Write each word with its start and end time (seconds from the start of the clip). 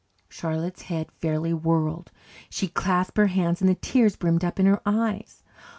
Charlotte's 0.29 0.81
head 0.81 1.11
fairly 1.11 1.53
whirled. 1.53 2.09
She 2.49 2.67
clasped 2.67 3.19
her 3.19 3.27
hands 3.27 3.61
and 3.61 3.69
the 3.69 3.75
tears 3.75 4.15
brimmed 4.15 4.43
up 4.43 4.59
in 4.59 4.65
her 4.65 4.81
eyes. 4.83 5.43